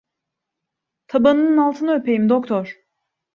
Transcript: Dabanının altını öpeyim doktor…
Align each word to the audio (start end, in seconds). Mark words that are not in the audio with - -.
Dabanının 1.13 1.57
altını 1.57 1.91
öpeyim 1.95 2.29
doktor… 2.29 2.79